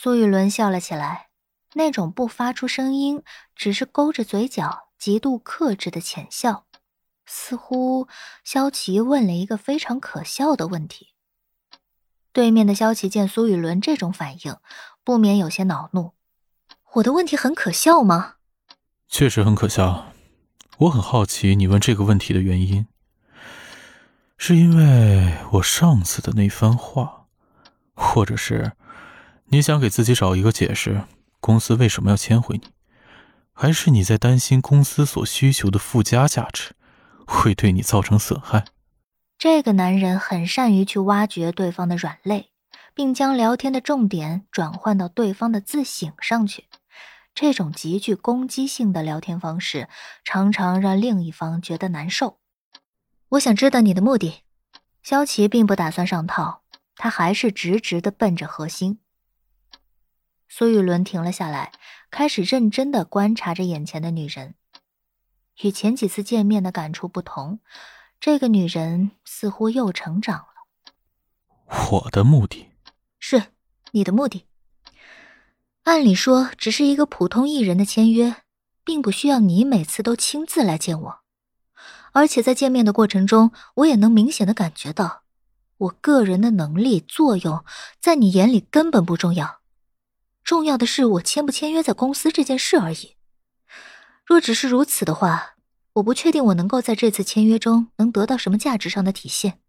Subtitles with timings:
[0.00, 1.26] 苏雨伦笑了起来，
[1.74, 3.24] 那种不发出声音，
[3.56, 6.66] 只是勾着嘴角、极度克制的浅笑，
[7.26, 8.06] 似乎
[8.44, 11.08] 萧琪问了一个非常可笑的问题。
[12.32, 14.56] 对面的萧琪见苏雨伦这种反应，
[15.02, 16.12] 不免有些恼怒
[16.94, 18.34] ：“我的问题很可笑吗
[19.10, 20.12] ？”“确实很可笑。
[20.78, 22.86] 我很好奇你问这个问题的原因，
[24.36, 27.26] 是因为我上次的那番话，
[27.94, 28.74] 或者是……”
[29.50, 31.04] 你想给自己找一个解释，
[31.40, 32.64] 公司为什么要签回你？
[33.54, 36.74] 还是你在担心公司所需求的附加价值
[37.26, 38.66] 会对你造成损害？
[39.38, 42.50] 这个男人很善于去挖掘对方的软肋，
[42.94, 46.66] 并将聊天的重点转换到对方的自省上去。
[47.34, 49.88] 这种极具攻击性的聊天方式，
[50.24, 52.38] 常常让另一方觉得难受。
[53.30, 54.42] 我想知道你的目的。
[55.02, 56.62] 萧琪并不打算上套，
[56.96, 58.98] 他还是直直的奔着核心。
[60.48, 61.72] 苏雨伦停了下来，
[62.10, 64.54] 开始认真的观察着眼前的女人。
[65.62, 67.58] 与前几次见面的感触不同，
[68.18, 70.46] 这个女人似乎又成长了。
[71.90, 72.68] 我的目的，
[73.18, 73.52] 是
[73.90, 74.46] 你的目的。
[75.84, 78.36] 按理说，只是一个普通艺人的签约，
[78.84, 81.20] 并不需要你每次都亲自来见我。
[82.12, 85.24] 而且在见面的过程中，我也能明显的感觉到，
[85.76, 87.64] 我个人的能力作用，
[88.00, 89.60] 在你眼里根本不重要。
[90.48, 93.16] 重要的是我签不签约在公司这件事而已。
[94.24, 95.56] 若只是如此的话，
[95.92, 99.60] 我不确定我能够在这次签约中能得到什么价值上的体现。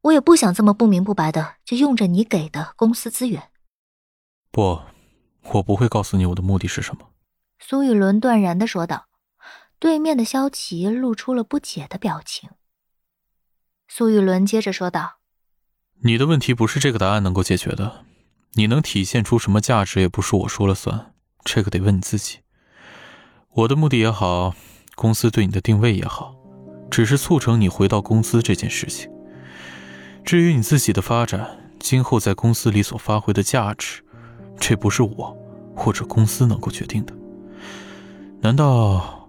[0.00, 3.50] 我也不想这么不明不白的就用着你给的公司资源。
[4.50, 4.80] 不，
[5.52, 7.10] 我不会告诉你我的目的是什么。”
[7.60, 9.08] 苏雨伦断然的说道。
[9.78, 12.48] 对面的萧琪露出了不解的表情。
[13.86, 15.18] 苏雨伦接着说道
[16.00, 18.06] ：“你的问题不是这个答案能够解决的。”
[18.58, 21.12] 你能体现出什么价值，也不是我说了算，
[21.44, 22.38] 这个得问你自己。
[23.52, 24.54] 我的目的也好，
[24.94, 26.34] 公司对你的定位也好，
[26.90, 29.10] 只是促成你回到公司这件事情。
[30.24, 34.02] 至于你自己的发展，今后在公司里所发挥的价值，
[34.58, 35.36] 这不是我
[35.74, 37.12] 或者公司能够决定的。
[38.40, 39.28] 难道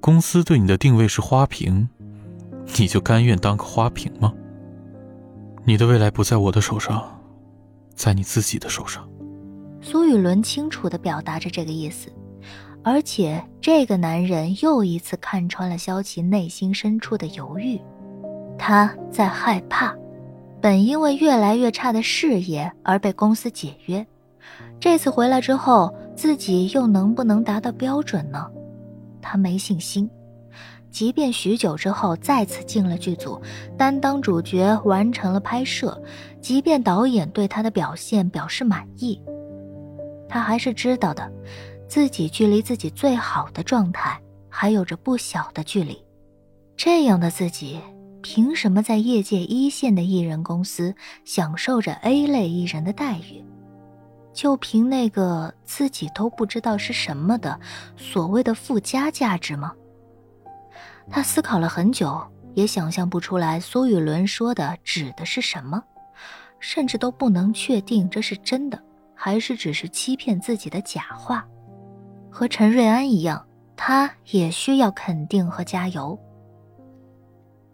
[0.00, 1.88] 公司对你的定位是花瓶，
[2.76, 4.34] 你就甘愿当个花瓶吗？
[5.64, 7.15] 你的未来不在我的手上。
[7.96, 9.08] 在你自己的手上，
[9.80, 12.12] 苏雨伦清楚的表达着这个意思，
[12.84, 17.80] 而且这个男人又一次看穿了萧琪内心深处的犹豫，
[18.58, 19.96] 他在害怕，
[20.60, 24.06] 本因为越来越差的事业而被公司解约，
[24.78, 28.46] 这次回来之后，自己又能不能达到标准呢？
[29.22, 30.08] 他没信心。
[30.96, 33.38] 即便许久之后再次进了剧组，
[33.76, 36.02] 担当主角，完成了拍摄，
[36.40, 39.20] 即便导演对他的表现表示满意，
[40.26, 41.30] 他还是知道的，
[41.86, 44.18] 自己距离自己最好的状态
[44.48, 46.02] 还有着不小的距离。
[46.78, 47.78] 这样的自己，
[48.22, 50.94] 凭什么在业界一线的艺人公司
[51.26, 53.44] 享受着 A 类艺人的待遇？
[54.32, 57.60] 就凭那个自己都不知道是什么的
[57.98, 59.74] 所谓的附加价值吗？
[61.10, 62.20] 他思考了很久，
[62.54, 65.82] 也想象不出来苏雨伦说的指的是什么，
[66.60, 68.82] 甚至都不能确定这是真的
[69.14, 71.46] 还是只是欺骗自己的假话。
[72.30, 73.46] 和陈瑞安一样，
[73.76, 76.18] 他也需要肯定和加油。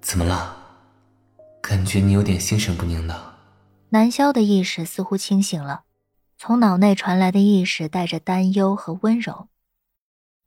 [0.00, 0.56] 怎么了？
[1.60, 3.34] 感觉你有点心神不宁的。
[3.88, 5.82] 南萧的意识似乎清醒了，
[6.38, 9.48] 从脑内传来的意识带着担忧和温柔。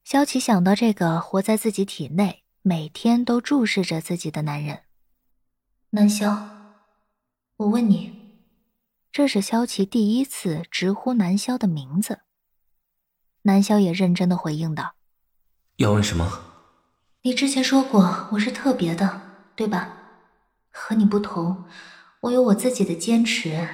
[0.03, 2.44] 萧琪想到这个活在自己体内。
[2.67, 4.85] 每天都注视着自己的男人，
[5.91, 6.49] 南萧，
[7.57, 8.41] 我问你，
[9.11, 12.21] 这是萧琪第一次直呼南萧的名字。
[13.43, 14.95] 南萧也认真的回应道
[15.77, 16.27] ：“要问什么？
[17.21, 19.21] 你之前说过我是特别的，
[19.55, 19.95] 对吧？
[20.71, 21.65] 和你不同，
[22.21, 23.69] 我有我自己的坚持，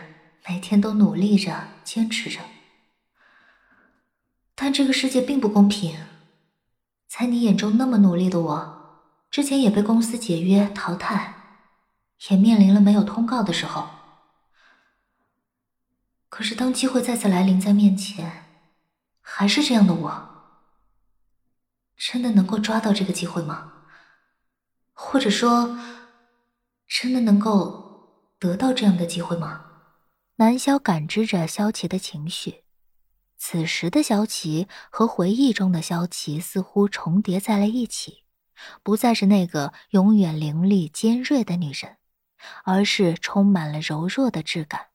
[0.50, 2.42] 每天都努力着，坚持着。
[4.54, 5.98] 但这个世界并不公平，
[7.08, 8.71] 在你眼中那么努力的我。”
[9.32, 11.34] 之前也被公司解约淘汰，
[12.30, 13.88] 也面临了没有通告的时候。
[16.28, 18.46] 可是当机会再次来临在面前，
[19.22, 20.30] 还是这样的我，
[21.96, 23.72] 真的能够抓到这个机会吗？
[24.92, 25.80] 或者说，
[26.86, 29.66] 真的能够得到这样的机会吗？
[30.36, 32.64] 南萧感知着萧琪的情绪，
[33.38, 38.24] 此时的萧琪和回忆中的萧琪似乎重叠在了一起。
[38.84, 41.98] 不再是那个永远凌厉尖锐的女人，
[42.64, 44.88] 而是充满了柔弱的质感。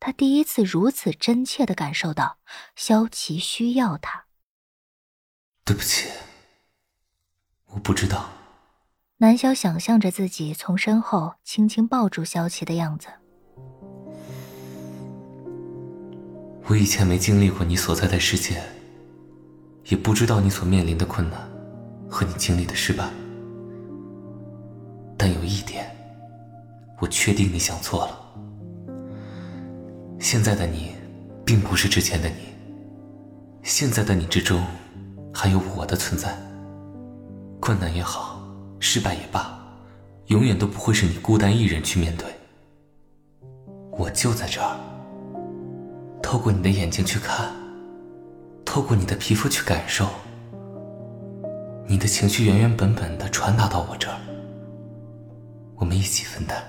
[0.00, 2.38] 他第一次如此真切的感受到
[2.76, 4.26] 萧琪需要他。
[5.64, 6.08] 对不起，
[7.66, 8.30] 我不知道。
[9.18, 13.08] 南萧想象着自己从身后轻轻抱住萧琪的样子。
[16.66, 18.62] 我以前没经历过你所在的世界，
[19.86, 21.47] 也不知道你所面临的困难
[22.08, 23.08] 和你经历的失败。
[25.16, 25.94] 但有一点，
[27.00, 28.18] 我确定你想错了。
[30.18, 30.92] 现在的你，
[31.44, 32.36] 并不是之前的你。
[33.62, 34.64] 现在的你之中，
[35.32, 36.36] 还有我的存在。
[37.60, 38.36] 困难也好。
[38.80, 39.58] 失败也罢，
[40.26, 42.26] 永远都不会是你孤单一人去面对。
[43.90, 44.78] 我就在这儿，
[46.22, 47.52] 透过你的眼睛去看，
[48.64, 50.06] 透过你的皮肤去感受，
[51.90, 54.20] 你的情绪原原本本的传达到我这儿，
[55.74, 56.62] 我们一起分担。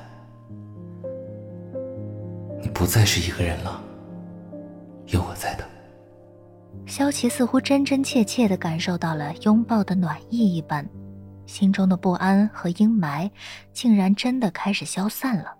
[2.61, 3.83] 你不再是一个人了，
[5.07, 5.65] 有我在的。
[6.85, 10.87] 萧琪似乎真真切切的感受到了拥抱的暖意一般。
[11.45, 13.29] 心中的不安和阴霾，
[13.73, 15.53] 竟然真的开始消散了。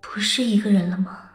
[0.00, 1.29] 不是一个人了吗？